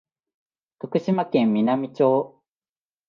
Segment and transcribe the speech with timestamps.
[0.79, 2.41] 徳島県美波町